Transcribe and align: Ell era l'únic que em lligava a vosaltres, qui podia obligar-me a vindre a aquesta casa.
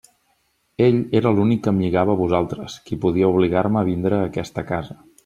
Ell 0.85 0.95
era 1.19 1.33
l'únic 1.39 1.61
que 1.67 1.71
em 1.73 1.83
lligava 1.85 2.15
a 2.17 2.19
vosaltres, 2.21 2.79
qui 2.87 2.99
podia 3.05 3.29
obligar-me 3.35 3.81
a 3.83 3.87
vindre 3.91 4.19
a 4.23 4.27
aquesta 4.31 4.65
casa. 4.73 4.99